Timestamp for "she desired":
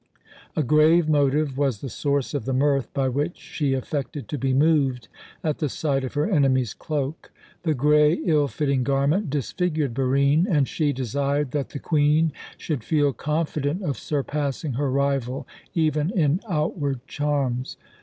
10.67-11.51